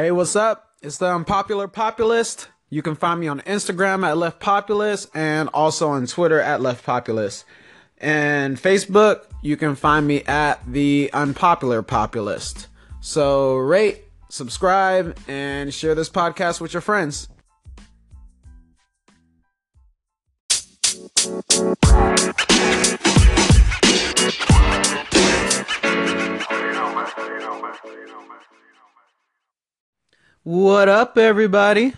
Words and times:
Hey, 0.00 0.10
what's 0.10 0.34
up? 0.34 0.76
It's 0.80 0.96
the 0.96 1.14
Unpopular 1.14 1.68
Populist. 1.68 2.48
You 2.70 2.80
can 2.80 2.94
find 2.94 3.20
me 3.20 3.28
on 3.28 3.42
Instagram 3.42 4.02
at 4.02 4.16
Left 4.16 4.40
Populist 4.40 5.14
and 5.14 5.50
also 5.52 5.90
on 5.90 6.06
Twitter 6.06 6.40
at 6.40 6.62
Left 6.62 6.82
Populist. 6.86 7.44
And 7.98 8.56
Facebook, 8.56 9.26
you 9.42 9.58
can 9.58 9.76
find 9.76 10.06
me 10.06 10.22
at 10.22 10.60
the 10.66 11.10
Unpopular 11.12 11.82
Populist. 11.82 12.68
So 13.02 13.56
rate, 13.56 14.04
subscribe, 14.30 15.18
and 15.28 15.74
share 15.74 15.94
this 15.94 16.08
podcast 16.08 16.62
with 16.62 16.72
your 16.72 16.80
friends. 16.80 17.28
What 30.42 30.88
up, 30.88 31.18
everybody? 31.18 31.92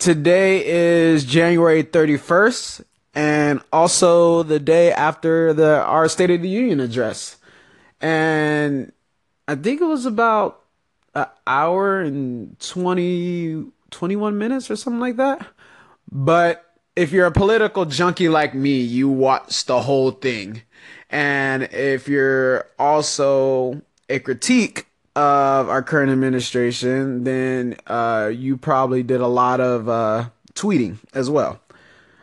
Today 0.00 0.66
is 0.66 1.24
January 1.24 1.84
31st 1.84 2.82
and 3.14 3.60
also 3.72 4.42
the 4.42 4.58
day 4.58 4.90
after 4.90 5.52
the 5.52 5.80
our 5.80 6.08
State 6.08 6.30
of 6.30 6.42
the 6.42 6.48
Union 6.48 6.80
address. 6.80 7.36
And 8.00 8.90
I 9.46 9.54
think 9.54 9.80
it 9.80 9.84
was 9.84 10.04
about 10.04 10.64
an 11.14 11.26
hour 11.46 12.00
and 12.00 12.58
20, 12.58 13.66
21 13.92 14.36
minutes 14.36 14.68
or 14.68 14.74
something 14.74 14.98
like 14.98 15.18
that. 15.18 15.46
But 16.10 16.74
if 16.96 17.12
you're 17.12 17.26
a 17.26 17.30
political 17.30 17.84
junkie 17.84 18.28
like 18.28 18.52
me, 18.52 18.80
you 18.80 19.08
watch 19.08 19.66
the 19.66 19.82
whole 19.82 20.10
thing. 20.10 20.62
And 21.08 21.62
if 21.72 22.08
you're 22.08 22.66
also 22.80 23.82
a 24.08 24.18
critique 24.18 24.86
of 25.16 25.68
our 25.68 25.82
current 25.82 26.10
administration, 26.10 27.24
then 27.24 27.76
uh, 27.86 28.30
you 28.32 28.56
probably 28.56 29.02
did 29.02 29.20
a 29.20 29.26
lot 29.26 29.60
of 29.60 29.88
uh, 29.88 30.28
tweeting 30.54 30.98
as 31.14 31.28
well. 31.28 31.60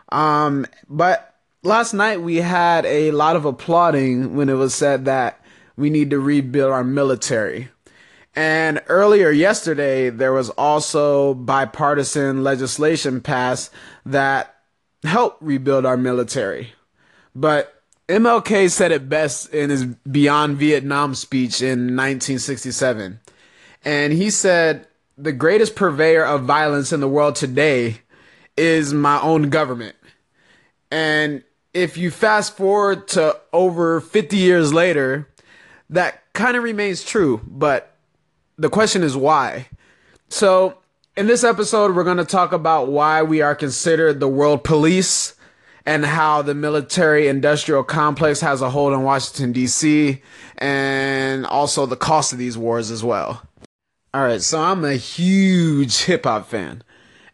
Um, 0.09 0.65
but 0.89 1.35
last 1.63 1.93
night 1.93 2.21
we 2.21 2.37
had 2.37 2.85
a 2.85 3.11
lot 3.11 3.35
of 3.35 3.45
applauding 3.45 4.35
when 4.35 4.49
it 4.49 4.53
was 4.53 4.73
said 4.73 5.05
that 5.05 5.43
we 5.75 5.89
need 5.89 6.09
to 6.11 6.19
rebuild 6.19 6.71
our 6.71 6.83
military. 6.83 7.69
And 8.35 8.81
earlier 8.87 9.31
yesterday, 9.31 10.11
there 10.11 10.31
was 10.31 10.51
also 10.51 11.33
bipartisan 11.33 12.43
legislation 12.43 13.19
passed 13.19 13.71
that 14.05 14.55
helped 15.03 15.41
rebuild 15.41 15.85
our 15.85 15.97
military. 15.97 16.73
But 17.33 17.76
MLK 18.07 18.71
said 18.71 18.93
it 18.93 19.09
best 19.09 19.53
in 19.53 19.69
his 19.69 19.85
Beyond 19.85 20.57
Vietnam 20.57 21.13
speech 21.13 21.61
in 21.61 21.95
1967. 21.95 23.19
And 23.83 24.13
he 24.13 24.29
said, 24.29 24.87
The 25.17 25.33
greatest 25.33 25.75
purveyor 25.75 26.23
of 26.23 26.43
violence 26.43 26.93
in 26.93 27.01
the 27.01 27.07
world 27.09 27.35
today 27.35 28.01
is 28.55 28.93
my 28.93 29.19
own 29.21 29.49
government. 29.49 29.95
And 30.89 31.43
if 31.73 31.97
you 31.97 32.09
fast 32.09 32.55
forward 32.55 33.09
to 33.09 33.39
over 33.51 33.99
50 33.99 34.37
years 34.37 34.73
later, 34.73 35.27
that 35.89 36.23
kind 36.33 36.55
of 36.55 36.63
remains 36.63 37.03
true. 37.03 37.41
But 37.45 37.93
the 38.57 38.69
question 38.69 39.03
is 39.03 39.17
why? 39.17 39.67
So, 40.29 40.77
in 41.17 41.27
this 41.27 41.43
episode, 41.43 41.95
we're 41.95 42.03
going 42.03 42.17
to 42.17 42.25
talk 42.25 42.53
about 42.53 42.87
why 42.89 43.21
we 43.21 43.41
are 43.41 43.55
considered 43.55 44.19
the 44.19 44.27
world 44.27 44.63
police 44.63 45.33
and 45.87 46.05
how 46.05 46.41
the 46.41 46.53
military 46.53 47.29
industrial 47.29 47.81
complex 47.81 48.41
has 48.41 48.61
a 48.61 48.69
hold 48.69 48.91
on 48.93 49.03
Washington, 49.03 49.53
D.C., 49.53 50.21
and 50.57 51.45
also 51.45 51.85
the 51.85 51.95
cost 51.95 52.33
of 52.33 52.37
these 52.37 52.57
wars 52.57 52.91
as 52.91 53.05
well. 53.05 53.41
All 54.13 54.21
right, 54.21 54.41
so 54.41 54.61
I'm 54.61 54.83
a 54.83 54.95
huge 54.95 56.03
hip 56.03 56.25
hop 56.25 56.49
fan. 56.49 56.83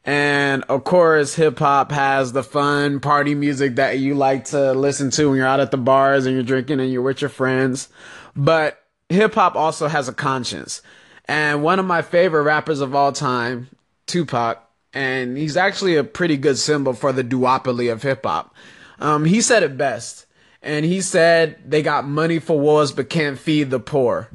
And 0.05 0.63
of 0.69 0.83
course, 0.83 1.33
hip 1.33 1.57
hop 1.57 1.91
has 1.91 2.33
the 2.33 2.43
fun 2.43 2.99
party 2.99 3.33
music 3.33 3.77
that 3.77 3.97
you 3.97 4.13
like 4.13 4.45
to 4.45 4.73
listen 4.73 5.09
to 5.11 5.29
when 5.29 5.37
you're 5.37 5.47
out 5.47 5.59
at 5.59 5.71
the 5.71 5.77
bars 5.77 6.27
and 6.27 6.35
you're 6.35 6.43
drinking 6.43 6.79
and 6.79 6.91
you're 6.91 7.01
with 7.01 7.21
your 7.21 7.29
friends. 7.29 7.89
But 8.35 8.83
hip 9.09 9.33
hop 9.33 9.55
also 9.55 9.87
has 9.87 10.07
a 10.07 10.13
conscience. 10.13 10.83
And 11.25 11.63
one 11.63 11.79
of 11.79 11.85
my 11.85 12.03
favorite 12.03 12.43
rappers 12.43 12.81
of 12.81 12.93
all 12.93 13.13
time, 13.13 13.69
Tupac, 14.05 14.62
and 14.93 15.37
he's 15.37 15.57
actually 15.57 15.95
a 15.95 16.03
pretty 16.03 16.37
good 16.37 16.57
symbol 16.57 16.93
for 16.93 17.11
the 17.11 17.23
duopoly 17.23 17.91
of 17.91 18.03
hip 18.03 18.25
hop. 18.25 18.55
Um, 18.99 19.25
he 19.25 19.41
said 19.41 19.63
it 19.63 19.77
best, 19.77 20.25
and 20.61 20.85
he 20.85 21.01
said 21.01 21.57
they 21.69 21.81
got 21.81 22.07
money 22.07 22.39
for 22.39 22.59
wars 22.59 22.91
but 22.91 23.09
can't 23.09 23.39
feed 23.39 23.69
the 23.69 23.79
poor, 23.79 24.29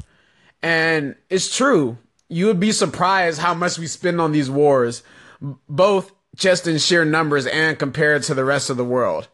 and 0.63 1.15
it's 1.31 1.57
true. 1.57 1.99
You 2.29 2.47
would 2.47 2.61
be 2.61 2.73
surprised 2.73 3.41
how 3.41 3.55
much 3.55 3.79
we 3.79 3.87
spend 3.87 4.21
on 4.21 4.33
these 4.33 4.51
wars, 4.51 5.03
both 5.41 6.13
just 6.37 6.67
in 6.67 6.79
sheer 6.79 7.05
numbers 7.05 7.47
and 7.47 7.79
compared 7.79 8.23
to 8.25 8.35
the 8.35 8.45
rest 8.45 8.71
of 8.71 8.77
the 8.77 8.85
world. 8.85 9.29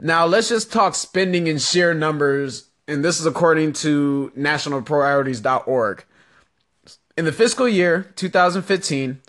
Now 0.00 0.26
let's 0.26 0.48
just 0.48 0.72
talk 0.72 0.94
spending 0.94 1.46
in 1.46 1.58
sheer 1.58 1.94
numbers, 1.94 2.68
and 2.86 3.04
this 3.04 3.18
is 3.18 3.26
according 3.26 3.72
to 3.74 4.32
nationalpriorities.org. 4.36 6.04
In 7.16 7.24
the 7.24 7.32
fiscal 7.32 7.68
year 7.68 8.12
2015, 8.14 9.20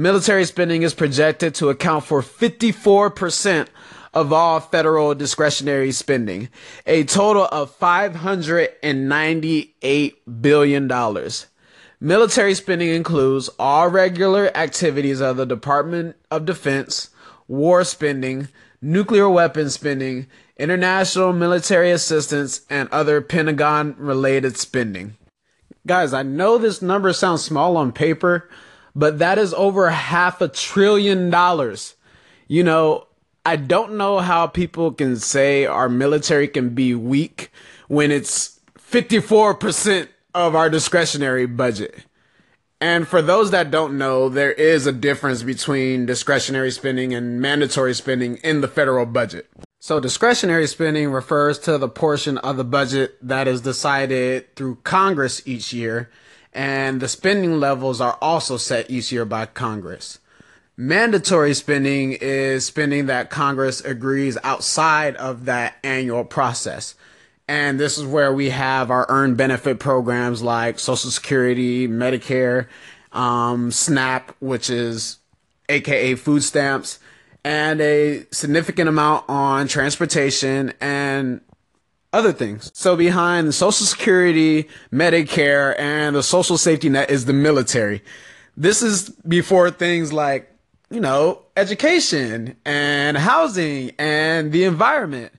military 0.00 0.44
spending 0.46 0.82
is 0.82 0.94
projected 0.94 1.54
to 1.54 1.68
account 1.68 2.04
for 2.04 2.22
54% 2.22 3.68
of 4.14 4.32
all 4.32 4.58
federal 4.58 5.14
discretionary 5.14 5.92
spending, 5.92 6.48
a 6.86 7.04
total 7.04 7.46
of 7.52 7.78
$598 7.78 10.14
billion. 10.40 10.90
Military 12.00 12.54
spending 12.54 12.88
includes 12.88 13.50
all 13.58 13.88
regular 13.88 14.50
activities 14.56 15.20
of 15.20 15.36
the 15.36 15.44
Department 15.44 16.16
of 16.30 16.46
Defense, 16.46 17.10
war 17.46 17.84
spending, 17.84 18.48
nuclear 18.80 19.28
weapons 19.28 19.74
spending, 19.74 20.26
international 20.56 21.34
military 21.34 21.90
assistance, 21.90 22.62
and 22.70 22.88
other 22.88 23.20
Pentagon 23.20 23.94
related 23.98 24.56
spending. 24.56 25.18
Guys, 25.86 26.14
I 26.14 26.22
know 26.22 26.56
this 26.56 26.80
number 26.80 27.12
sounds 27.12 27.44
small 27.44 27.76
on 27.76 27.92
paper, 27.92 28.48
but 28.94 29.18
that 29.18 29.38
is 29.38 29.54
over 29.54 29.90
half 29.90 30.40
a 30.40 30.48
trillion 30.48 31.30
dollars. 31.30 31.94
You 32.48 32.64
know, 32.64 33.06
I 33.44 33.56
don't 33.56 33.94
know 33.94 34.18
how 34.18 34.46
people 34.46 34.92
can 34.92 35.16
say 35.16 35.66
our 35.66 35.88
military 35.88 36.48
can 36.48 36.70
be 36.70 36.94
weak 36.94 37.50
when 37.88 38.10
it's 38.10 38.60
54% 38.78 40.08
of 40.34 40.54
our 40.54 40.68
discretionary 40.68 41.46
budget. 41.46 42.04
And 42.80 43.06
for 43.06 43.20
those 43.20 43.50
that 43.50 43.70
don't 43.70 43.98
know, 43.98 44.28
there 44.28 44.52
is 44.52 44.86
a 44.86 44.92
difference 44.92 45.42
between 45.42 46.06
discretionary 46.06 46.70
spending 46.70 47.12
and 47.12 47.40
mandatory 47.40 47.94
spending 47.94 48.36
in 48.38 48.62
the 48.62 48.68
federal 48.68 49.04
budget. 49.04 49.50
So 49.80 50.00
discretionary 50.00 50.66
spending 50.66 51.10
refers 51.10 51.58
to 51.60 51.78
the 51.78 51.88
portion 51.88 52.38
of 52.38 52.56
the 52.56 52.64
budget 52.64 53.16
that 53.22 53.48
is 53.48 53.60
decided 53.60 54.54
through 54.56 54.76
Congress 54.76 55.42
each 55.46 55.72
year 55.72 56.10
and 56.52 57.00
the 57.00 57.08
spending 57.08 57.60
levels 57.60 58.00
are 58.00 58.18
also 58.20 58.56
set 58.56 58.90
each 58.90 59.12
year 59.12 59.24
by 59.24 59.46
Congress. 59.46 60.18
Mandatory 60.76 61.54
spending 61.54 62.12
is 62.12 62.64
spending 62.64 63.06
that 63.06 63.30
Congress 63.30 63.80
agrees 63.82 64.38
outside 64.42 65.14
of 65.16 65.44
that 65.44 65.76
annual 65.84 66.24
process. 66.24 66.94
And 67.46 67.78
this 67.78 67.98
is 67.98 68.06
where 68.06 68.32
we 68.32 68.50
have 68.50 68.90
our 68.90 69.06
earned 69.08 69.36
benefit 69.36 69.78
programs 69.78 70.40
like 70.40 70.78
Social 70.78 71.10
Security, 71.10 71.86
Medicare, 71.86 72.66
um, 73.12 73.70
SNAP, 73.70 74.34
which 74.40 74.70
is 74.70 75.18
AKA 75.68 76.14
food 76.14 76.42
stamps, 76.42 76.98
and 77.44 77.80
a 77.80 78.24
significant 78.30 78.88
amount 78.88 79.24
on 79.28 79.68
transportation 79.68 80.72
and 80.80 81.40
other 82.12 82.32
things. 82.32 82.70
So 82.74 82.96
behind 82.96 83.54
Social 83.54 83.86
Security, 83.86 84.68
Medicare, 84.92 85.78
and 85.78 86.16
the 86.16 86.22
social 86.22 86.58
safety 86.58 86.88
net 86.88 87.10
is 87.10 87.24
the 87.24 87.32
military. 87.32 88.02
This 88.56 88.82
is 88.82 89.10
before 89.28 89.70
things 89.70 90.12
like, 90.12 90.52
you 90.90 91.00
know, 91.00 91.42
education 91.56 92.56
and 92.64 93.16
housing 93.16 93.92
and 93.98 94.50
the 94.50 94.64
environment. 94.64 95.32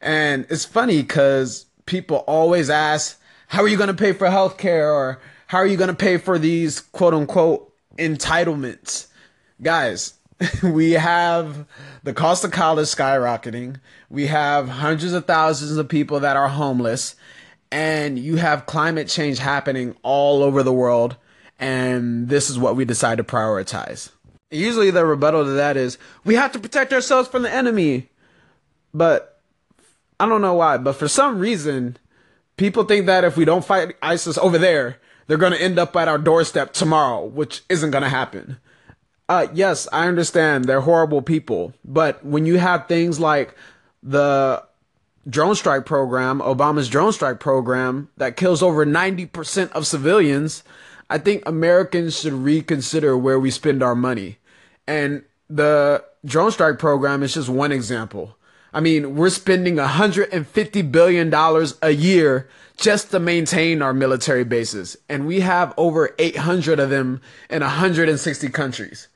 And 0.00 0.46
it's 0.50 0.64
funny 0.64 1.02
because 1.02 1.66
people 1.86 2.18
always 2.26 2.70
ask, 2.70 3.20
how 3.48 3.62
are 3.62 3.68
you 3.68 3.76
going 3.76 3.88
to 3.88 3.94
pay 3.94 4.12
for 4.12 4.26
healthcare 4.26 4.92
or 4.92 5.20
how 5.46 5.58
are 5.58 5.66
you 5.66 5.76
going 5.76 5.88
to 5.88 5.94
pay 5.94 6.16
for 6.16 6.38
these 6.38 6.80
quote 6.80 7.14
unquote 7.14 7.72
entitlements? 7.98 9.06
Guys, 9.62 10.14
we 10.62 10.92
have 10.92 11.66
the 12.02 12.12
cost 12.12 12.44
of 12.44 12.50
college 12.50 12.88
skyrocketing. 12.88 13.80
We 14.10 14.26
have 14.26 14.68
hundreds 14.68 15.12
of 15.12 15.24
thousands 15.24 15.76
of 15.76 15.88
people 15.88 16.20
that 16.20 16.36
are 16.36 16.48
homeless. 16.48 17.16
And 17.72 18.18
you 18.18 18.36
have 18.36 18.66
climate 18.66 19.08
change 19.08 19.38
happening 19.38 19.96
all 20.02 20.42
over 20.42 20.62
the 20.62 20.72
world. 20.72 21.16
And 21.58 22.28
this 22.28 22.50
is 22.50 22.58
what 22.58 22.76
we 22.76 22.84
decide 22.84 23.18
to 23.18 23.24
prioritize. 23.24 24.10
Usually 24.50 24.90
the 24.90 25.04
rebuttal 25.04 25.44
to 25.44 25.50
that 25.52 25.76
is 25.76 25.98
we 26.24 26.34
have 26.34 26.52
to 26.52 26.58
protect 26.58 26.92
ourselves 26.92 27.28
from 27.28 27.42
the 27.42 27.52
enemy. 27.52 28.08
But 28.92 29.40
I 30.20 30.26
don't 30.26 30.42
know 30.42 30.54
why, 30.54 30.78
but 30.78 30.94
for 30.94 31.08
some 31.08 31.38
reason, 31.38 31.96
people 32.56 32.84
think 32.84 33.06
that 33.06 33.24
if 33.24 33.36
we 33.36 33.44
don't 33.44 33.64
fight 33.64 33.96
ISIS 34.00 34.38
over 34.38 34.58
there, 34.58 34.98
they're 35.26 35.36
going 35.36 35.52
to 35.52 35.60
end 35.60 35.78
up 35.78 35.96
at 35.96 36.08
our 36.08 36.18
doorstep 36.18 36.72
tomorrow, 36.72 37.24
which 37.24 37.62
isn't 37.68 37.90
going 37.90 38.04
to 38.04 38.08
happen. 38.08 38.58
Uh, 39.28 39.48
yes, 39.52 39.88
I 39.92 40.06
understand 40.06 40.66
they're 40.66 40.82
horrible 40.82 41.20
people, 41.20 41.72
but 41.84 42.24
when 42.24 42.46
you 42.46 42.58
have 42.58 42.86
things 42.86 43.18
like 43.18 43.56
the 44.02 44.62
drone 45.28 45.56
strike 45.56 45.84
program, 45.84 46.40
Obama's 46.40 46.88
drone 46.88 47.12
strike 47.12 47.40
program 47.40 48.08
that 48.16 48.36
kills 48.36 48.62
over 48.62 48.86
90% 48.86 49.72
of 49.72 49.86
civilians, 49.86 50.62
I 51.10 51.18
think 51.18 51.42
Americans 51.44 52.20
should 52.20 52.32
reconsider 52.32 53.16
where 53.16 53.40
we 53.40 53.50
spend 53.50 53.82
our 53.82 53.96
money. 53.96 54.38
And 54.86 55.24
the 55.50 56.04
drone 56.24 56.52
strike 56.52 56.78
program 56.78 57.24
is 57.24 57.34
just 57.34 57.48
one 57.48 57.72
example. 57.72 58.36
I 58.72 58.80
mean, 58.80 59.16
we're 59.16 59.30
spending 59.30 59.76
$150 59.76 60.92
billion 60.92 61.34
a 61.82 61.90
year 61.90 62.48
just 62.76 63.10
to 63.10 63.18
maintain 63.18 63.82
our 63.82 63.94
military 63.94 64.44
bases. 64.44 64.96
And 65.08 65.26
we 65.26 65.40
have 65.40 65.72
over 65.76 66.14
800 66.18 66.78
of 66.78 66.90
them 66.90 67.20
in 67.48 67.62
160 67.62 68.48
countries. 68.50 69.08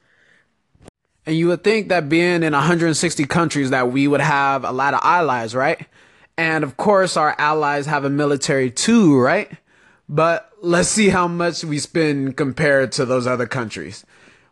And 1.30 1.38
you 1.38 1.46
would 1.46 1.62
think 1.62 1.90
that 1.90 2.08
being 2.08 2.42
in 2.42 2.54
160 2.54 3.24
countries 3.26 3.70
that 3.70 3.92
we 3.92 4.08
would 4.08 4.20
have 4.20 4.64
a 4.64 4.72
lot 4.72 4.94
of 4.94 5.00
allies, 5.04 5.54
right? 5.54 5.86
And 6.36 6.64
of 6.64 6.76
course, 6.76 7.16
our 7.16 7.36
allies 7.38 7.86
have 7.86 8.04
a 8.04 8.10
military 8.10 8.68
too, 8.68 9.16
right? 9.16 9.48
But 10.08 10.50
let's 10.60 10.88
see 10.88 11.10
how 11.10 11.28
much 11.28 11.62
we 11.62 11.78
spend 11.78 12.36
compared 12.36 12.90
to 12.90 13.04
those 13.04 13.28
other 13.28 13.46
countries. 13.46 14.04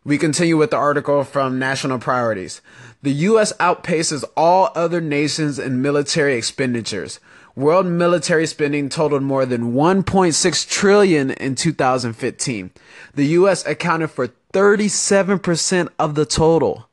We 0.05 0.17
continue 0.17 0.55
with 0.55 0.71
the 0.71 0.77
article 0.77 1.25
from 1.25 1.59
National 1.59 1.99
Priorities. 1.99 2.61
The 3.01 3.11
U.S. 3.11 3.51
outpaces 3.59 4.23
all 4.37 4.71
other 4.73 5.01
nations 5.01 5.59
in 5.59 5.81
military 5.81 6.37
expenditures. 6.37 7.19
World 7.57 7.87
military 7.87 8.47
spending 8.47 8.87
totaled 8.87 9.23
more 9.23 9.45
than 9.45 9.73
1.6 9.73 10.69
trillion 10.69 11.31
in 11.31 11.55
2015. 11.55 12.71
The 13.15 13.25
U.S. 13.25 13.65
accounted 13.65 14.11
for 14.11 14.29
37% 14.53 15.89
of 15.99 16.15
the 16.15 16.25
total. 16.25 16.89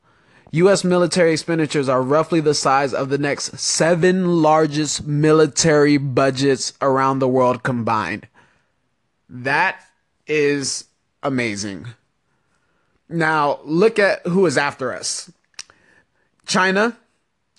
U.S. 0.53 0.85
military 0.85 1.33
expenditures 1.33 1.89
are 1.89 2.03
roughly 2.03 2.41
the 2.41 2.55
size 2.55 2.95
of 2.95 3.09
the 3.09 3.19
next 3.19 3.59
seven 3.59 4.43
largest 4.43 5.07
military 5.07 5.97
budgets 5.97 6.73
around 6.81 7.19
the 7.19 7.29
world 7.29 7.63
combined. 7.63 8.29
That 9.29 9.81
is 10.27 10.85
amazing. 11.23 11.87
Now, 13.09 13.61
look 13.65 13.99
at 13.99 14.27
who 14.27 14.47
is 14.47 14.57
after 14.57 14.93
us 14.93 15.31
China, 16.47 16.97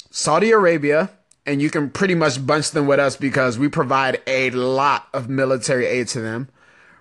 Saudi 0.10 0.52
Arabia, 0.52 1.10
and 1.46 1.62
you 1.62 1.70
can 1.70 1.90
pretty 1.90 2.16
much 2.16 2.46
bunch 2.46 2.72
them 2.72 2.88
with 2.88 3.00
us 3.00 3.16
because 3.16 3.60
we 3.60 3.68
provide 3.68 4.22
a 4.28 4.50
lot 4.52 5.08
of 5.14 5.30
military 5.30 5.86
aid 5.86 6.08
to 6.10 6.22
them. 6.22 6.50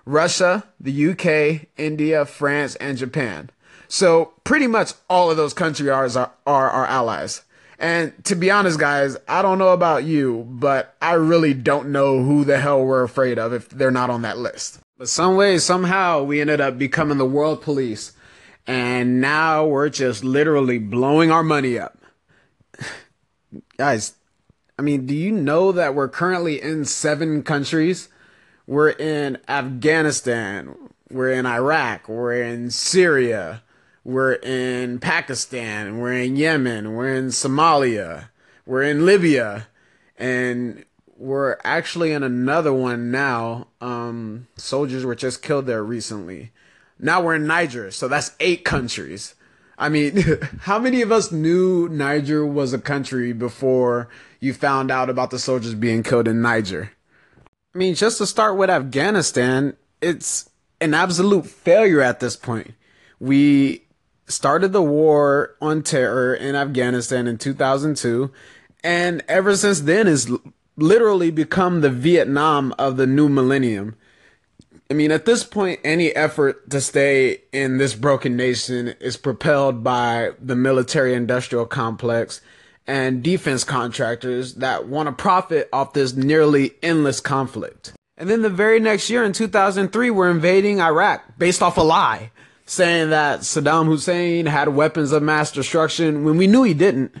Russia, 0.07 0.63
the 0.79 1.09
UK, 1.09 1.67
India, 1.77 2.25
France, 2.25 2.75
and 2.75 2.97
Japan. 2.97 3.49
So 3.89 4.33
pretty 4.45 4.65
much 4.65 4.93
all 5.09 5.29
of 5.29 5.37
those 5.37 5.53
countries 5.53 5.89
are, 5.89 6.31
are 6.45 6.69
our 6.69 6.85
allies. 6.85 7.43
And 7.77 8.13
to 8.25 8.35
be 8.35 8.49
honest, 8.49 8.79
guys, 8.79 9.17
I 9.27 9.41
don't 9.41 9.59
know 9.59 9.73
about 9.73 10.05
you, 10.05 10.47
but 10.49 10.95
I 11.01 11.13
really 11.13 11.53
don't 11.53 11.89
know 11.89 12.23
who 12.23 12.45
the 12.45 12.57
hell 12.59 12.83
we're 12.83 13.03
afraid 13.03 13.37
of 13.37 13.53
if 13.53 13.69
they're 13.69 13.91
not 13.91 14.09
on 14.09 14.21
that 14.21 14.37
list. 14.37 14.79
But 14.97 15.09
some 15.09 15.35
way, 15.35 15.59
somehow, 15.59 16.23
we 16.23 16.41
ended 16.41 16.61
up 16.61 16.77
becoming 16.77 17.17
the 17.17 17.25
world 17.25 17.61
police. 17.61 18.13
And 18.65 19.21
now 19.21 19.65
we're 19.65 19.89
just 19.89 20.23
literally 20.23 20.79
blowing 20.79 21.31
our 21.31 21.43
money 21.43 21.77
up. 21.77 21.97
guys, 23.77 24.15
I 24.79 24.81
mean, 24.81 25.05
do 25.05 25.15
you 25.15 25.31
know 25.31 25.73
that 25.73 25.93
we're 25.93 26.09
currently 26.09 26.61
in 26.61 26.85
seven 26.85 27.43
countries? 27.43 28.09
We're 28.67 28.89
in 28.89 29.37
Afghanistan. 29.47 30.75
We're 31.09 31.31
in 31.31 31.45
Iraq. 31.45 32.09
We're 32.09 32.43
in 32.43 32.69
Syria. 32.69 33.63
We're 34.03 34.33
in 34.33 34.99
Pakistan. 34.99 35.99
We're 35.99 36.21
in 36.21 36.35
Yemen. 36.35 36.93
We're 36.93 37.15
in 37.15 37.27
Somalia. 37.27 38.27
We're 38.65 38.83
in 38.83 39.05
Libya. 39.05 39.67
And 40.17 40.83
we're 41.15 41.55
actually 41.63 42.11
in 42.11 42.23
another 42.23 42.73
one 42.73 43.09
now. 43.09 43.67
Um, 43.79 44.47
soldiers 44.57 45.05
were 45.05 45.15
just 45.15 45.41
killed 45.41 45.65
there 45.65 45.83
recently. 45.83 46.51
Now 46.99 47.21
we're 47.21 47.35
in 47.35 47.47
Niger. 47.47 47.89
So 47.91 48.09
that's 48.09 48.35
eight 48.41 48.65
countries. 48.65 49.35
I 49.77 49.87
mean, 49.87 50.21
how 50.61 50.77
many 50.77 51.01
of 51.01 51.13
us 51.13 51.31
knew 51.31 51.87
Niger 51.87 52.45
was 52.45 52.73
a 52.73 52.79
country 52.79 53.31
before 53.31 54.09
you 54.41 54.53
found 54.53 54.91
out 54.91 55.09
about 55.09 55.31
the 55.31 55.39
soldiers 55.39 55.73
being 55.73 56.03
killed 56.03 56.27
in 56.27 56.41
Niger? 56.41 56.91
I 57.77 57.79
mean, 57.79 57.93
just 57.93 58.17
to 58.17 58.25
start 58.25 58.57
with 58.57 58.71
Afghanistan, 58.71 59.77
it's 60.01 60.49
an 60.81 60.95
absolute 60.95 61.45
failure 61.45 62.01
at 62.01 62.19
this 62.19 62.35
point. 62.35 62.73
We 63.19 63.83
started 64.25 64.73
the 64.73 64.81
war 64.81 65.55
on 65.61 65.83
terror 65.83 66.33
in 66.33 66.55
Afghanistan 66.55 67.27
in 67.27 67.37
2002, 67.37 68.31
and 68.83 69.23
ever 69.27 69.55
since 69.55 69.81
then 69.81 70.07
has 70.07 70.27
literally 70.75 71.29
become 71.29 71.81
the 71.81 71.91
Vietnam 71.91 72.73
of 72.79 72.97
the 72.97 73.05
new 73.05 73.29
millennium. 73.29 73.95
I 74.89 74.95
mean, 74.95 75.11
at 75.11 75.25
this 75.25 75.43
point, 75.43 75.79
any 75.83 76.15
effort 76.15 76.71
to 76.71 76.81
stay 76.81 77.41
in 77.53 77.77
this 77.77 77.93
broken 77.93 78.35
nation 78.35 78.95
is 78.99 79.17
propelled 79.17 79.83
by 79.83 80.31
the 80.41 80.55
military 80.55 81.13
industrial 81.13 81.67
complex 81.67 82.41
and 82.87 83.21
defense 83.21 83.63
contractors 83.63 84.55
that 84.55 84.87
want 84.87 85.07
to 85.07 85.13
profit 85.13 85.69
off 85.73 85.93
this 85.93 86.15
nearly 86.15 86.73
endless 86.81 87.19
conflict. 87.19 87.93
And 88.17 88.29
then 88.29 88.41
the 88.41 88.49
very 88.49 88.79
next 88.79 89.09
year 89.09 89.23
in 89.23 89.33
2003, 89.33 90.09
we're 90.09 90.31
invading 90.31 90.81
Iraq 90.81 91.37
based 91.37 91.61
off 91.61 91.77
a 91.77 91.81
lie 91.81 92.31
saying 92.65 93.11
that 93.11 93.39
Saddam 93.41 93.85
Hussein 93.85 94.45
had 94.45 94.69
weapons 94.69 95.11
of 95.11 95.23
mass 95.23 95.51
destruction 95.51 96.25
when 96.25 96.37
we 96.37 96.47
knew 96.47 96.63
he 96.63 96.73
didn't. 96.73 97.15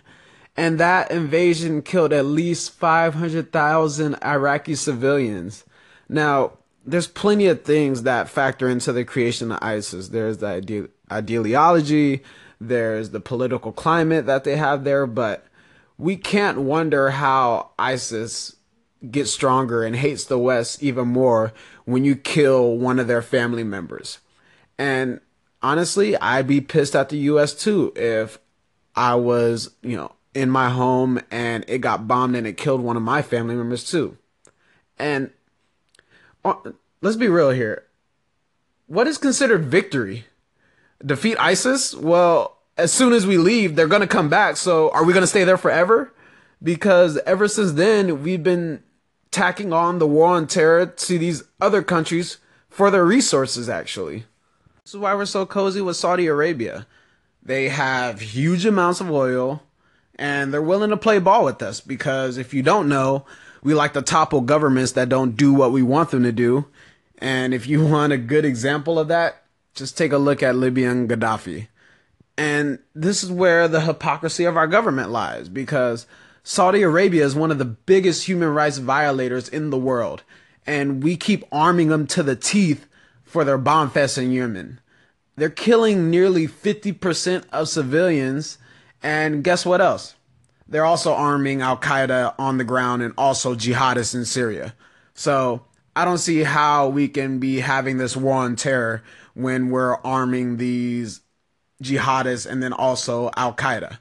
And 0.57 0.79
that 0.79 1.11
invasion 1.11 1.81
killed 1.83 2.11
at 2.11 2.25
least 2.25 2.71
500,000 2.71 4.15
Iraqi 4.23 4.75
civilians. 4.75 5.63
Now, 6.09 6.53
there's 6.85 7.07
plenty 7.07 7.47
of 7.47 7.63
things 7.63 8.03
that 8.03 8.27
factor 8.27 8.67
into 8.67 8.91
the 8.91 9.05
creation 9.05 9.51
of 9.51 9.59
ISIS. 9.61 10.09
There's 10.09 10.39
the 10.39 10.47
ide- 10.47 10.89
ideology, 11.11 12.23
there's 12.59 13.11
the 13.11 13.19
political 13.19 13.71
climate 13.71 14.25
that 14.25 14.43
they 14.43 14.57
have 14.57 14.83
there, 14.83 15.05
but 15.05 15.46
we 15.97 16.15
can't 16.15 16.59
wonder 16.59 17.11
how 17.11 17.71
ISIS 17.79 18.55
gets 19.09 19.31
stronger 19.31 19.83
and 19.83 19.95
hates 19.95 20.25
the 20.25 20.37
West 20.37 20.81
even 20.81 21.07
more 21.07 21.53
when 21.85 22.03
you 22.03 22.15
kill 22.15 22.77
one 22.77 22.99
of 22.99 23.07
their 23.07 23.21
family 23.21 23.63
members. 23.63 24.19
And 24.77 25.21
honestly, 25.61 26.15
I'd 26.17 26.47
be 26.47 26.61
pissed 26.61 26.95
at 26.95 27.09
the 27.09 27.17
US 27.17 27.53
too 27.53 27.93
if 27.95 28.39
I 28.95 29.15
was, 29.15 29.71
you 29.81 29.97
know, 29.97 30.13
in 30.33 30.49
my 30.49 30.69
home 30.69 31.19
and 31.31 31.65
it 31.67 31.79
got 31.79 32.07
bombed 32.07 32.35
and 32.35 32.45
it 32.45 32.57
killed 32.57 32.81
one 32.81 32.97
of 32.97 33.03
my 33.03 33.21
family 33.21 33.55
members 33.55 33.89
too. 33.89 34.17
And 34.99 35.31
uh, 36.45 36.55
let's 37.01 37.17
be 37.17 37.27
real 37.27 37.51
here. 37.51 37.83
What 38.87 39.07
is 39.07 39.17
considered 39.17 39.65
victory? 39.65 40.25
Defeat 41.05 41.37
ISIS? 41.39 41.93
Well, 41.93 42.56
as 42.77 42.93
soon 42.93 43.13
as 43.13 43.25
we 43.25 43.37
leave, 43.37 43.75
they're 43.75 43.87
to 44.01 44.07
come 44.07 44.29
back. 44.29 44.57
So 44.57 44.89
are 44.91 45.03
we 45.03 45.13
to 45.23 45.27
stay 45.27 45.43
there 45.43 45.57
forever? 45.57 46.13
Because 46.61 47.17
ever 47.25 47.47
since 47.47 47.73
then, 47.73 48.23
we've 48.23 48.43
been 48.43 48.83
tacking 49.31 49.73
on 49.73 49.99
the 49.99 50.07
war 50.07 50.29
on 50.29 50.47
terror 50.47 50.85
to 50.85 51.17
these 51.17 51.43
other 51.59 51.81
countries 51.81 52.37
for 52.69 52.89
their 52.89 53.05
resources, 53.05 53.69
actually. 53.69 54.25
This 54.83 54.93
is 54.93 54.99
why 54.99 55.13
we're 55.15 55.25
so 55.25 55.45
cozy 55.45 55.81
with 55.81 55.97
Saudi 55.97 56.27
Arabia. 56.27 56.87
They 57.43 57.69
have 57.69 58.21
huge 58.21 58.65
amounts 58.65 59.01
of 59.01 59.11
oil 59.11 59.63
and 60.15 60.53
they're 60.53 60.61
willing 60.61 60.89
to 60.89 60.97
play 60.97 61.19
ball 61.19 61.45
with 61.45 61.61
us 61.61 61.81
because 61.81 62.37
if 62.37 62.53
you 62.53 62.63
don't 62.63 62.89
know, 62.89 63.25
we 63.63 63.73
like 63.73 63.93
to 63.93 64.01
topple 64.01 64.41
governments 64.41 64.93
that 64.93 65.09
don't 65.09 65.35
do 65.35 65.53
what 65.53 65.71
we 65.71 65.81
want 65.81 66.11
them 66.11 66.23
to 66.23 66.31
do. 66.31 66.65
And 67.19 67.53
if 67.53 67.67
you 67.67 67.85
want 67.87 68.13
a 68.13 68.17
good 68.17 68.45
example 68.45 68.99
of 68.99 69.07
that, 69.09 69.43
just 69.75 69.97
take 69.97 70.11
a 70.11 70.17
look 70.17 70.41
at 70.41 70.55
Libyan 70.55 71.07
Gaddafi. 71.07 71.67
And 72.37 72.79
this 72.93 73.23
is 73.23 73.31
where 73.31 73.67
the 73.67 73.81
hypocrisy 73.81 74.45
of 74.45 74.55
our 74.55 74.67
government 74.67 75.09
lies 75.09 75.49
because 75.49 76.05
Saudi 76.43 76.83
Arabia 76.83 77.25
is 77.25 77.35
one 77.35 77.51
of 77.51 77.57
the 77.57 77.65
biggest 77.65 78.25
human 78.25 78.49
rights 78.49 78.77
violators 78.77 79.49
in 79.49 79.69
the 79.69 79.77
world. 79.77 80.23
And 80.65 81.03
we 81.03 81.17
keep 81.17 81.43
arming 81.51 81.87
them 81.87 82.05
to 82.07 82.21
the 82.21 82.35
teeth 82.35 82.85
for 83.23 83.43
their 83.43 83.57
bomb 83.57 83.89
fest 83.89 84.17
in 84.17 84.31
Yemen. 84.31 84.79
They're 85.35 85.49
killing 85.49 86.09
nearly 86.09 86.47
50% 86.47 87.43
of 87.51 87.69
civilians. 87.69 88.57
And 89.01 89.43
guess 89.43 89.65
what 89.65 89.81
else? 89.81 90.15
They're 90.67 90.85
also 90.85 91.13
arming 91.13 91.61
Al 91.61 91.77
Qaeda 91.77 92.35
on 92.37 92.57
the 92.57 92.63
ground 92.63 93.01
and 93.01 93.13
also 93.17 93.55
jihadists 93.55 94.13
in 94.13 94.25
Syria. 94.25 94.75
So 95.13 95.65
I 95.95 96.05
don't 96.05 96.17
see 96.17 96.43
how 96.43 96.89
we 96.89 97.07
can 97.07 97.39
be 97.39 97.59
having 97.59 97.97
this 97.97 98.15
war 98.15 98.35
on 98.35 98.55
terror 98.55 99.03
when 99.33 99.69
we're 99.69 99.95
arming 99.97 100.57
these 100.57 101.21
jihadists 101.81 102.45
and 102.45 102.61
then 102.61 102.73
also 102.73 103.31
Al 103.35 103.53
Qaeda. 103.53 103.99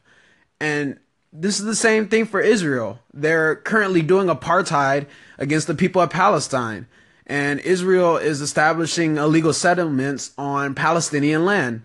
And 0.61 0.99
this 1.33 1.59
is 1.59 1.66
the 1.66 1.76
same 1.76 2.09
thing 2.09 2.25
for 2.25 2.40
Israel. 2.40 2.99
They're 3.12 3.56
currently 3.56 4.02
doing 4.02 4.28
apartheid 4.28 5.06
against 5.38 5.66
the 5.66 5.75
people 5.75 6.00
of 6.00 6.11
Palestine. 6.11 6.87
And 7.26 7.61
Israel 7.61 8.16
is 8.16 8.40
establishing 8.40 9.16
illegal 9.16 9.52
settlements 9.52 10.33
on 10.38 10.75
Palestinian 10.75 11.45
land. 11.45 11.83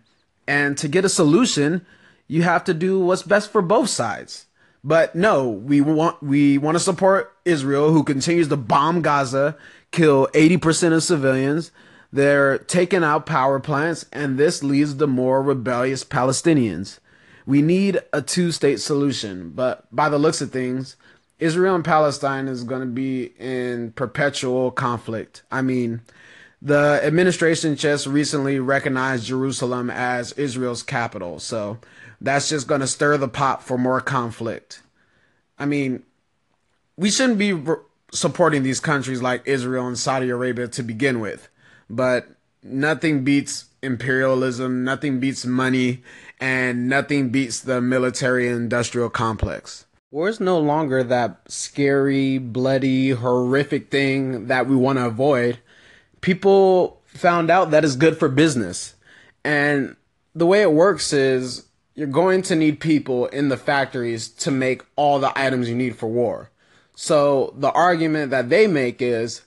And 0.48 0.78
to 0.78 0.88
get 0.88 1.06
a 1.06 1.10
solution, 1.10 1.86
you 2.28 2.44
have 2.44 2.64
to 2.66 2.74
do 2.74 3.00
what's 3.00 3.24
best 3.24 3.52
for 3.52 3.62
both 3.62 3.90
sides. 3.90 4.46
But 4.84 5.16
no, 5.16 5.50
we 5.50 5.82
want 5.82 6.22
we 6.24 6.58
want 6.58 6.76
to 6.76 6.80
support 6.80 7.36
Israel 7.46 7.92
who 7.92 8.04
continues 8.04 8.48
to 8.48 8.58
bomb 8.58 9.02
Gaza, 9.02 9.56
kill 9.92 10.28
80% 10.34 10.94
of 10.94 11.04
civilians. 11.04 11.72
They're 12.14 12.58
taking 12.58 13.04
out 13.04 13.26
power 13.26 13.60
plants 13.60 14.06
and 14.12 14.38
this 14.38 14.64
leads 14.64 14.96
to 14.96 15.08
more 15.08 15.42
rebellious 15.42 16.04
Palestinians. 16.04 17.00
We 17.46 17.62
need 17.62 18.00
a 18.14 18.22
two-state 18.22 18.80
solution, 18.80 19.52
but 19.52 19.94
by 19.96 20.10
the 20.10 20.20
looks 20.20 20.42
of 20.42 20.52
things, 20.52 20.96
Israel 21.40 21.74
and 21.74 21.84
Palestine 21.84 22.48
is 22.48 22.64
going 22.64 22.82
to 22.82 22.88
be 22.88 23.34
in 23.40 23.94
perpetual 23.94 24.72
conflict. 24.72 25.42
I 25.52 25.62
mean, 25.62 26.02
the 26.62 27.00
administration 27.04 27.76
just 27.76 28.06
recently 28.06 28.60
recognized 28.60 29.26
Jerusalem 29.26 29.90
as 29.90 30.34
Israel's 30.34 30.84
capital. 30.84 31.40
So 31.40 31.80
that's 32.22 32.50
just 32.50 32.68
going 32.68 32.82
to 32.82 32.88
stir 32.88 33.18
the 33.18 33.28
pot 33.28 33.64
for 33.64 33.78
more 33.78 34.00
conflict. 34.00 34.84
I 35.58 35.66
mean, 35.66 36.04
we 36.96 37.10
shouldn't 37.10 37.40
be 37.40 37.60
supporting 38.14 38.62
these 38.62 38.80
countries 38.80 39.22
like 39.22 39.42
Israel 39.46 39.88
and 39.88 39.98
Saudi 39.98 40.30
Arabia 40.30 40.68
to 40.68 40.84
begin 40.84 41.20
with, 41.20 41.50
but 41.96 42.28
nothing 42.64 43.24
beats 43.24 43.66
imperialism, 43.82 44.84
nothing 44.84 45.20
beats 45.20 45.46
money, 45.46 46.04
and 46.40 46.88
nothing 46.88 47.30
beats 47.30 47.60
the 47.62 47.82
military 47.82 48.48
industrial 48.48 49.10
complex. 49.10 49.86
War 50.12 50.28
is 50.28 50.40
no 50.40 50.60
longer 50.60 51.04
that 51.04 51.40
scary, 51.48 52.38
bloody, 52.38 53.12
horrific 53.12 53.90
thing 53.90 54.48
that 54.48 54.68
we 54.68 54.76
want 54.76 54.98
to 55.00 55.06
avoid. 55.06 55.60
People 56.20 57.02
found 57.06 57.50
out 57.50 57.72
that 57.72 57.86
is 57.86 57.96
good 57.96 58.18
for 58.18 58.28
business. 58.28 58.96
And 59.44 59.96
the 60.36 60.46
way 60.46 60.62
it 60.62 60.74
works 60.74 61.14
is 61.14 61.66
you're 61.96 62.08
going 62.08 62.42
to 62.44 62.56
need 62.56 62.80
people 62.80 63.28
in 63.28 63.50
the 63.50 63.58
factories 63.58 64.30
to 64.30 64.52
make 64.52 64.84
all 64.96 65.20
the 65.20 65.38
items 65.38 65.70
you 65.70 65.76
need 65.76 65.96
for 65.96 66.08
war. 66.08 66.50
So 66.96 67.54
the 67.58 67.72
argument 67.72 68.32
that 68.32 68.50
they 68.50 68.68
make 68.68 69.02
is 69.02 69.42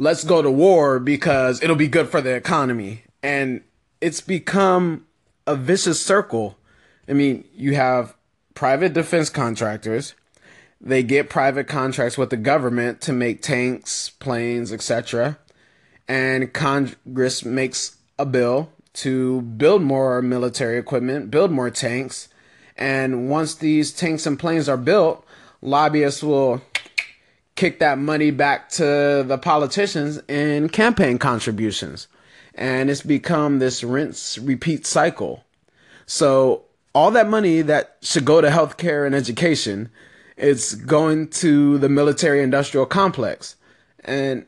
let's 0.00 0.24
go 0.24 0.40
to 0.40 0.50
war 0.50 0.98
because 0.98 1.62
it'll 1.62 1.76
be 1.76 1.86
good 1.86 2.08
for 2.08 2.22
the 2.22 2.34
economy. 2.34 3.02
And 3.22 3.62
it's 4.00 4.22
become 4.22 5.06
a 5.46 5.54
vicious 5.54 6.00
circle. 6.00 6.56
I 7.06 7.12
mean, 7.12 7.44
you 7.54 7.74
have 7.74 8.16
private 8.54 8.94
defense 8.94 9.28
contractors. 9.28 10.14
They 10.80 11.02
get 11.02 11.28
private 11.28 11.68
contracts 11.68 12.16
with 12.16 12.30
the 12.30 12.38
government 12.38 13.02
to 13.02 13.12
make 13.12 13.42
tanks, 13.42 14.08
planes, 14.08 14.72
etc. 14.72 15.38
And 16.08 16.50
Congress 16.50 17.44
makes 17.44 17.98
a 18.18 18.24
bill 18.24 18.70
to 18.94 19.42
build 19.42 19.82
more 19.82 20.22
military 20.22 20.78
equipment, 20.78 21.30
build 21.30 21.50
more 21.50 21.70
tanks. 21.70 22.28
And 22.74 23.28
once 23.28 23.54
these 23.54 23.92
tanks 23.92 24.24
and 24.26 24.38
planes 24.38 24.66
are 24.66 24.78
built, 24.78 25.26
lobbyists 25.60 26.22
will 26.22 26.62
kick 27.60 27.78
that 27.78 27.98
money 27.98 28.30
back 28.30 28.70
to 28.70 29.22
the 29.26 29.36
politicians 29.36 30.18
in 30.28 30.70
campaign 30.70 31.18
contributions. 31.18 32.08
And 32.54 32.88
it's 32.88 33.02
become 33.02 33.58
this 33.58 33.84
rinse 33.84 34.38
repeat 34.38 34.86
cycle. 34.86 35.44
So 36.06 36.64
all 36.94 37.10
that 37.10 37.28
money 37.28 37.60
that 37.60 37.98
should 38.00 38.24
go 38.24 38.40
to 38.40 38.48
healthcare 38.48 39.04
and 39.04 39.14
education, 39.14 39.90
it's 40.38 40.74
going 40.74 41.28
to 41.28 41.76
the 41.76 41.90
military 41.90 42.42
industrial 42.42 42.86
complex. 42.86 43.56
And 44.04 44.46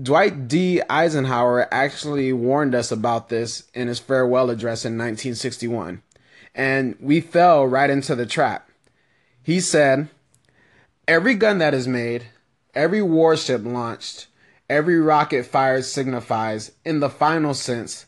Dwight 0.00 0.46
D. 0.46 0.82
Eisenhower 0.90 1.66
actually 1.72 2.30
warned 2.34 2.74
us 2.74 2.92
about 2.92 3.30
this 3.30 3.70
in 3.72 3.88
his 3.88 3.98
farewell 3.98 4.50
address 4.50 4.84
in 4.84 4.92
1961, 4.98 6.02
and 6.54 6.94
we 7.00 7.22
fell 7.22 7.66
right 7.66 7.88
into 7.88 8.14
the 8.14 8.26
trap. 8.26 8.68
He 9.42 9.60
said, 9.60 10.10
Every 11.08 11.34
gun 11.34 11.58
that 11.58 11.74
is 11.74 11.88
made, 11.88 12.26
every 12.74 13.02
warship 13.02 13.64
launched, 13.64 14.26
every 14.68 15.00
rocket 15.00 15.46
fired 15.46 15.84
signifies, 15.84 16.72
in 16.84 17.00
the 17.00 17.10
final 17.10 17.54
sense, 17.54 18.06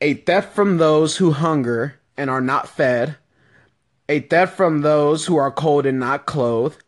a 0.00 0.14
theft 0.14 0.54
from 0.54 0.78
those 0.78 1.16
who 1.16 1.32
hunger 1.32 2.00
and 2.16 2.28
are 2.30 2.40
not 2.40 2.68
fed, 2.68 3.16
a 4.08 4.20
theft 4.20 4.56
from 4.56 4.82
those 4.82 5.26
who 5.26 5.36
are 5.36 5.50
cold 5.50 5.86
and 5.86 5.98
not 5.98 6.26
clothed, 6.26 6.82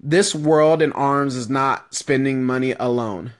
this 0.00 0.34
world 0.34 0.82
in 0.82 0.92
arms 0.92 1.36
is 1.36 1.48
not 1.48 1.94
spending 1.94 2.44
money 2.44 2.74
alone. 2.78 3.32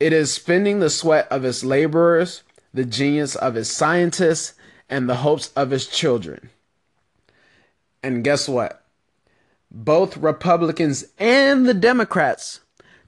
It 0.00 0.12
is 0.12 0.32
spending 0.32 0.80
the 0.80 0.90
sweat 0.90 1.28
of 1.30 1.44
its 1.44 1.64
laborers, 1.64 2.42
the 2.74 2.84
genius 2.84 3.36
of 3.36 3.56
its 3.56 3.70
scientists, 3.70 4.54
and 4.88 5.08
the 5.08 5.16
hopes 5.16 5.52
of 5.54 5.72
its 5.72 5.86
children. 5.86 6.50
And 8.02 8.24
guess 8.24 8.48
what? 8.48 8.85
Both 9.78 10.16
Republicans 10.16 11.04
and 11.18 11.68
the 11.68 11.74
Democrats 11.74 12.60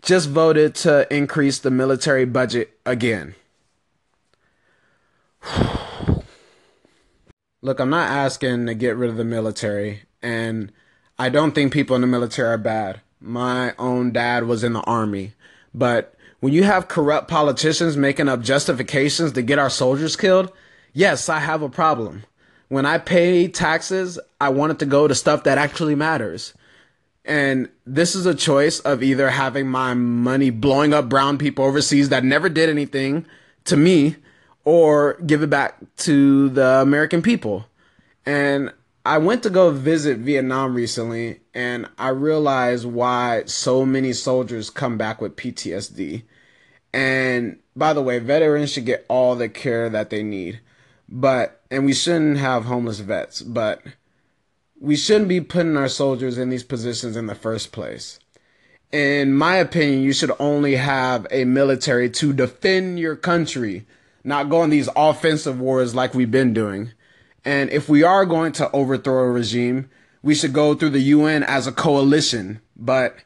just 0.02 0.28
voted 0.28 0.74
to 0.74 1.10
increase 1.10 1.58
the 1.58 1.70
military 1.70 2.26
budget 2.26 2.78
again. 2.84 3.34
Look, 7.62 7.80
I'm 7.80 7.88
not 7.88 8.10
asking 8.10 8.66
to 8.66 8.74
get 8.74 8.98
rid 8.98 9.08
of 9.08 9.16
the 9.16 9.24
military, 9.24 10.02
and 10.22 10.70
I 11.18 11.30
don't 11.30 11.54
think 11.54 11.72
people 11.72 11.96
in 11.96 12.02
the 12.02 12.06
military 12.06 12.50
are 12.50 12.58
bad. 12.58 13.00
My 13.18 13.74
own 13.78 14.12
dad 14.12 14.44
was 14.44 14.62
in 14.62 14.74
the 14.74 14.82
army. 14.82 15.32
But 15.72 16.14
when 16.40 16.52
you 16.52 16.64
have 16.64 16.88
corrupt 16.88 17.28
politicians 17.28 17.96
making 17.96 18.28
up 18.28 18.42
justifications 18.42 19.32
to 19.32 19.40
get 19.40 19.58
our 19.58 19.70
soldiers 19.70 20.16
killed, 20.16 20.52
yes, 20.92 21.30
I 21.30 21.38
have 21.38 21.62
a 21.62 21.70
problem. 21.70 22.24
When 22.68 22.84
I 22.84 22.98
pay 22.98 23.48
taxes, 23.48 24.20
I 24.38 24.50
want 24.50 24.72
it 24.72 24.78
to 24.80 24.86
go 24.86 25.08
to 25.08 25.14
stuff 25.14 25.44
that 25.44 25.56
actually 25.56 25.94
matters. 25.94 26.52
And 27.28 27.68
this 27.84 28.14
is 28.14 28.24
a 28.24 28.34
choice 28.34 28.80
of 28.80 29.02
either 29.02 29.28
having 29.28 29.68
my 29.68 29.92
money 29.92 30.48
blowing 30.48 30.94
up 30.94 31.10
brown 31.10 31.36
people 31.36 31.66
overseas 31.66 32.08
that 32.08 32.24
never 32.24 32.48
did 32.48 32.70
anything 32.70 33.26
to 33.64 33.76
me 33.76 34.16
or 34.64 35.18
give 35.26 35.42
it 35.42 35.50
back 35.50 35.76
to 35.98 36.48
the 36.48 36.80
American 36.80 37.20
people. 37.20 37.66
And 38.24 38.72
I 39.04 39.18
went 39.18 39.42
to 39.42 39.50
go 39.50 39.70
visit 39.70 40.18
Vietnam 40.18 40.74
recently 40.74 41.40
and 41.52 41.86
I 41.98 42.08
realized 42.08 42.86
why 42.86 43.44
so 43.44 43.84
many 43.84 44.14
soldiers 44.14 44.70
come 44.70 44.96
back 44.96 45.20
with 45.20 45.36
PTSD. 45.36 46.22
And 46.94 47.58
by 47.76 47.92
the 47.92 48.02
way, 48.02 48.20
veterans 48.20 48.72
should 48.72 48.86
get 48.86 49.04
all 49.08 49.36
the 49.36 49.50
care 49.50 49.90
that 49.90 50.08
they 50.08 50.22
need. 50.22 50.60
But, 51.10 51.62
and 51.70 51.84
we 51.84 51.92
shouldn't 51.92 52.38
have 52.38 52.64
homeless 52.64 53.00
vets, 53.00 53.42
but 53.42 53.82
we 54.80 54.96
shouldn't 54.96 55.28
be 55.28 55.40
putting 55.40 55.76
our 55.76 55.88
soldiers 55.88 56.38
in 56.38 56.50
these 56.50 56.62
positions 56.62 57.16
in 57.16 57.26
the 57.26 57.34
first 57.34 57.72
place. 57.72 58.18
In 58.90 59.34
my 59.34 59.56
opinion, 59.56 60.02
you 60.02 60.12
should 60.12 60.32
only 60.38 60.76
have 60.76 61.26
a 61.30 61.44
military 61.44 62.08
to 62.10 62.32
defend 62.32 62.98
your 62.98 63.16
country, 63.16 63.86
not 64.24 64.48
go 64.48 64.60
on 64.60 64.70
these 64.70 64.88
offensive 64.96 65.60
wars 65.60 65.94
like 65.94 66.14
we've 66.14 66.30
been 66.30 66.54
doing. 66.54 66.92
And 67.44 67.70
if 67.70 67.88
we 67.88 68.02
are 68.02 68.24
going 68.24 68.52
to 68.52 68.70
overthrow 68.72 69.24
a 69.24 69.30
regime, 69.30 69.90
we 70.22 70.34
should 70.34 70.52
go 70.52 70.74
through 70.74 70.90
the 70.90 71.00
UN 71.00 71.42
as 71.42 71.66
a 71.66 71.72
coalition. 71.72 72.60
But 72.76 73.16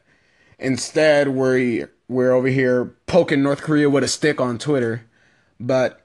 instead, 0.59 1.29
we're 1.29 1.89
we're 2.07 2.31
over 2.31 2.47
here 2.47 2.95
poking 3.07 3.41
North 3.41 3.61
Korea 3.61 3.89
with 3.89 4.03
a 4.03 4.07
stick 4.07 4.41
on 4.41 4.57
Twitter. 4.57 5.05
But 5.59 6.02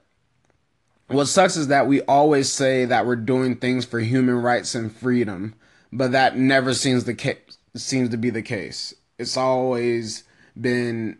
what 1.09 1.27
sucks 1.27 1.57
is 1.57 1.67
that 1.67 1.87
we 1.87 2.01
always 2.01 2.51
say 2.51 2.85
that 2.85 3.05
we're 3.05 3.15
doing 3.15 3.55
things 3.55 3.85
for 3.85 3.99
human 3.99 4.35
rights 4.35 4.75
and 4.75 4.95
freedom, 4.95 5.55
but 5.91 6.11
that 6.11 6.37
never 6.37 6.73
seems 6.73 7.05
the 7.05 7.15
case. 7.15 7.57
Seems 7.75 8.09
to 8.09 8.17
be 8.17 8.29
the 8.29 8.41
case. 8.41 8.93
It's 9.17 9.37
always 9.37 10.23
been 10.59 11.19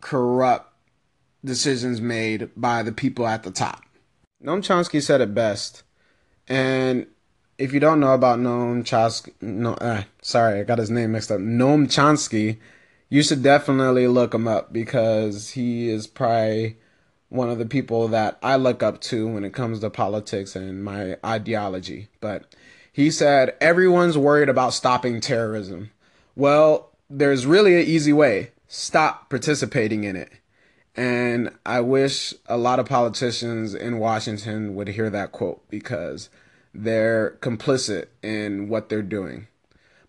corrupt 0.00 0.72
decisions 1.44 2.00
made 2.00 2.50
by 2.56 2.82
the 2.82 2.92
people 2.92 3.26
at 3.26 3.42
the 3.42 3.50
top. 3.50 3.82
Noam 4.42 4.58
Chomsky 4.58 5.02
said 5.02 5.20
it 5.20 5.34
best. 5.34 5.82
And 6.48 7.06
if 7.58 7.72
you 7.72 7.80
don't 7.80 8.00
know 8.00 8.12
about 8.12 8.38
Noam 8.38 8.82
Chomsky, 8.82 9.32
no, 9.40 9.74
uh, 9.74 10.02
sorry, 10.20 10.60
I 10.60 10.64
got 10.64 10.78
his 10.78 10.90
name 10.90 11.12
mixed 11.12 11.30
up. 11.30 11.40
Noam 11.40 11.86
Chomsky, 11.86 12.58
you 13.08 13.22
should 13.22 13.42
definitely 13.42 14.06
look 14.06 14.34
him 14.34 14.46
up 14.46 14.72
because 14.72 15.50
he 15.50 15.88
is 15.88 16.06
probably 16.06 16.76
one 17.34 17.50
of 17.50 17.58
the 17.58 17.66
people 17.66 18.06
that 18.08 18.38
I 18.42 18.54
look 18.54 18.80
up 18.82 19.00
to 19.02 19.26
when 19.26 19.44
it 19.44 19.52
comes 19.52 19.80
to 19.80 19.90
politics 19.90 20.54
and 20.54 20.84
my 20.84 21.16
ideology. 21.24 22.08
But 22.20 22.54
he 22.92 23.10
said, 23.10 23.56
everyone's 23.60 24.16
worried 24.16 24.48
about 24.48 24.72
stopping 24.72 25.20
terrorism. 25.20 25.90
Well, 26.36 26.90
there's 27.10 27.44
really 27.44 27.74
an 27.74 27.86
easy 27.88 28.12
way 28.12 28.52
stop 28.68 29.28
participating 29.30 30.04
in 30.04 30.14
it. 30.14 30.30
And 30.96 31.50
I 31.66 31.80
wish 31.80 32.34
a 32.46 32.56
lot 32.56 32.78
of 32.78 32.86
politicians 32.86 33.74
in 33.74 33.98
Washington 33.98 34.76
would 34.76 34.88
hear 34.88 35.10
that 35.10 35.32
quote 35.32 35.68
because 35.68 36.30
they're 36.72 37.36
complicit 37.40 38.06
in 38.22 38.68
what 38.68 38.88
they're 38.88 39.02
doing. 39.02 39.48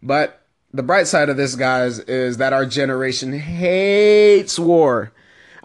But 0.04 0.44
the 0.72 0.84
bright 0.84 1.08
side 1.08 1.30
of 1.30 1.38
this, 1.38 1.56
guys, 1.56 2.00
is 2.00 2.38
that 2.38 2.54
our 2.54 2.68
generation 2.68 3.34
hates 3.34 4.60
war. 4.60 5.12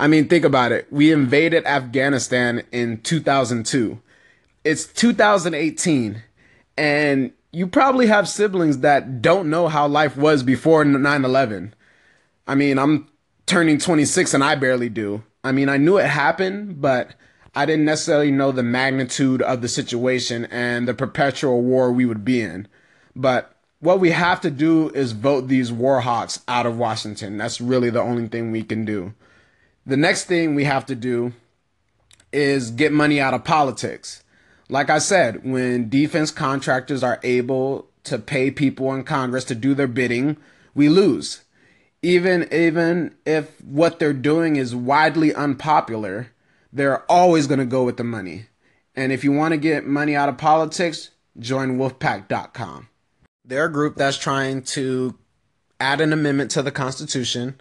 I 0.00 0.06
mean, 0.06 0.28
think 0.28 0.46
about 0.46 0.72
it. 0.72 0.90
We 0.90 1.12
invaded 1.12 1.66
Afghanistan 1.66 2.62
in 2.72 3.02
2002. 3.02 4.00
It's 4.64 4.86
2018 4.86 6.22
and 6.78 7.32
you 7.52 7.66
probably 7.66 8.06
have 8.06 8.26
siblings 8.26 8.78
that 8.78 9.20
don't 9.20 9.50
know 9.50 9.68
how 9.68 9.86
life 9.86 10.16
was 10.16 10.42
before 10.42 10.84
9/11. 10.84 11.74
I 12.48 12.54
mean, 12.54 12.78
I'm 12.78 13.08
turning 13.44 13.76
26 13.76 14.32
and 14.32 14.42
I 14.42 14.54
barely 14.54 14.88
do. 14.88 15.22
I 15.44 15.52
mean, 15.52 15.68
I 15.68 15.76
knew 15.76 15.98
it 15.98 16.06
happened, 16.06 16.80
but 16.80 17.10
I 17.54 17.66
didn't 17.66 17.84
necessarily 17.84 18.30
know 18.30 18.52
the 18.52 18.62
magnitude 18.62 19.42
of 19.42 19.60
the 19.60 19.68
situation 19.68 20.46
and 20.46 20.88
the 20.88 20.94
perpetual 20.94 21.60
war 21.60 21.92
we 21.92 22.06
would 22.06 22.24
be 22.24 22.40
in. 22.40 22.68
But 23.14 23.54
what 23.80 24.00
we 24.00 24.12
have 24.12 24.40
to 24.40 24.50
do 24.50 24.88
is 24.90 25.12
vote 25.12 25.48
these 25.48 25.70
war 25.70 26.00
hawks 26.00 26.40
out 26.48 26.64
of 26.64 26.78
Washington. 26.78 27.36
That's 27.36 27.60
really 27.60 27.90
the 27.90 28.00
only 28.00 28.28
thing 28.28 28.50
we 28.50 28.62
can 28.62 28.86
do. 28.86 29.12
The 29.86 29.96
next 29.96 30.24
thing 30.24 30.54
we 30.54 30.64
have 30.64 30.86
to 30.86 30.94
do 30.94 31.32
is 32.32 32.70
get 32.70 32.92
money 32.92 33.20
out 33.20 33.34
of 33.34 33.44
politics. 33.44 34.22
Like 34.68 34.90
I 34.90 34.98
said, 34.98 35.44
when 35.44 35.88
defense 35.88 36.30
contractors 36.30 37.02
are 37.02 37.18
able 37.22 37.88
to 38.04 38.18
pay 38.18 38.50
people 38.50 38.92
in 38.94 39.04
Congress 39.04 39.44
to 39.44 39.54
do 39.54 39.74
their 39.74 39.88
bidding, 39.88 40.36
we 40.74 40.88
lose. 40.88 41.42
Even 42.02 42.48
even 42.52 43.14
if 43.26 43.60
what 43.62 43.98
they're 43.98 44.12
doing 44.12 44.56
is 44.56 44.74
widely 44.74 45.34
unpopular, 45.34 46.28
they're 46.72 47.02
always 47.10 47.46
going 47.46 47.58
to 47.58 47.66
go 47.66 47.84
with 47.84 47.96
the 47.96 48.04
money. 48.04 48.46
And 48.94 49.12
if 49.12 49.24
you 49.24 49.32
want 49.32 49.52
to 49.52 49.58
get 49.58 49.86
money 49.86 50.16
out 50.16 50.28
of 50.28 50.38
politics, 50.38 51.10
join 51.38 51.78
wolfpack.com. 51.78 52.88
They're 53.44 53.66
a 53.66 53.72
group 53.72 53.96
that's 53.96 54.16
trying 54.16 54.62
to 54.62 55.18
add 55.78 56.00
an 56.00 56.12
amendment 56.12 56.50
to 56.52 56.62
the 56.62 56.70
Constitution 56.70 57.60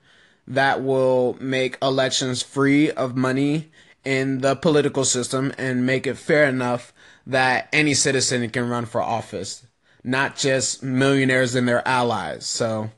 that 0.50 0.84
will 0.84 1.38
make 1.40 1.78
elections 1.82 2.42
free 2.42 2.92
of 2.92 3.16
money 3.16 3.70
in 4.04 4.40
the 4.40 4.56
political 4.56 5.06
system 5.06 5.54
and 5.58 5.86
make 5.86 6.08
it 6.08 6.18
fair 6.18 6.46
enough 6.46 6.92
that 7.28 7.70
any 7.72 7.94
citizen 7.94 8.50
can 8.50 8.68
run 8.68 8.86
for 8.86 9.02
office, 9.02 9.66
not 10.04 10.36
just 10.36 10.82
millionaires 10.82 11.54
and 11.54 11.68
their 11.68 11.88
allies. 11.88 12.46
So 12.46 12.90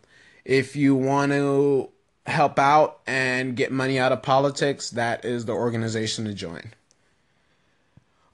if 0.46 0.76
you 0.76 0.96
want 0.96 1.34
to 1.34 1.90
help 2.26 2.58
out 2.58 3.00
and 3.06 3.56
get 3.56 3.72
money 3.72 4.00
out 4.00 4.14
of 4.14 4.22
politics, 4.22 4.90
that 4.92 5.26
is 5.26 5.46
the 5.46 5.54
organization 5.54 6.26
to 6.26 6.34
join. 6.34 6.72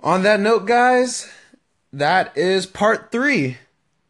On 0.02 0.22
that 0.24 0.40
note, 0.40 0.68
guys, 0.68 1.28
that 1.92 2.38
is 2.38 2.68
part 2.68 3.12
three. 3.12 3.58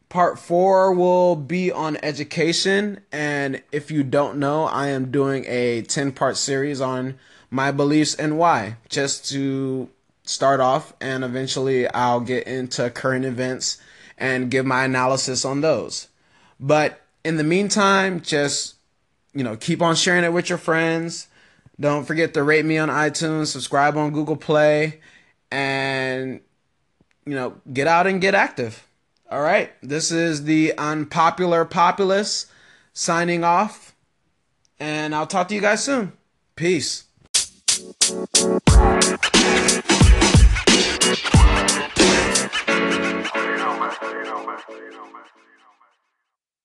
Part 0.08 0.38
four 0.38 0.92
will 0.92 1.36
be 1.36 1.70
on 1.70 1.98
education. 2.02 3.00
And 3.12 3.62
if 3.72 3.90
you 3.90 4.02
don't 4.02 4.38
know, 4.38 4.64
I 4.64 4.88
am 4.88 5.10
doing 5.10 5.44
a 5.46 5.82
10 5.82 6.12
part 6.12 6.36
series 6.36 6.80
on 6.80 7.18
my 7.50 7.70
beliefs 7.70 8.14
and 8.14 8.38
why, 8.38 8.76
just 8.88 9.28
to 9.30 9.88
start 10.24 10.60
off. 10.60 10.94
And 11.00 11.24
eventually 11.24 11.88
I'll 11.88 12.20
get 12.20 12.46
into 12.46 12.88
current 12.90 13.24
events 13.24 13.78
and 14.16 14.50
give 14.50 14.64
my 14.64 14.84
analysis 14.84 15.44
on 15.44 15.60
those. 15.60 16.08
But 16.58 17.02
in 17.24 17.36
the 17.36 17.44
meantime, 17.44 18.20
just 18.20 18.76
you 19.34 19.44
know, 19.44 19.56
keep 19.56 19.82
on 19.82 19.94
sharing 19.94 20.24
it 20.24 20.32
with 20.32 20.48
your 20.48 20.58
friends. 20.58 21.28
Don't 21.78 22.04
forget 22.04 22.34
to 22.34 22.42
rate 22.42 22.64
me 22.64 22.76
on 22.78 22.88
iTunes, 22.88 23.46
subscribe 23.46 23.96
on 23.96 24.10
Google 24.10 24.36
Play, 24.36 25.00
and 25.50 26.40
you 27.24 27.34
know, 27.34 27.54
get 27.72 27.86
out 27.86 28.08
and 28.08 28.20
get 28.20 28.34
active. 28.34 28.87
All 29.30 29.42
right. 29.42 29.70
This 29.82 30.10
is 30.10 30.44
the 30.44 30.72
unpopular 30.78 31.64
populist 31.66 32.50
signing 32.94 33.44
off, 33.44 33.94
and 34.80 35.14
I'll 35.14 35.26
talk 35.26 35.48
to 35.48 35.54
you 35.54 35.60
guys 35.60 35.84
soon. 35.84 36.12
Peace. 36.56 37.04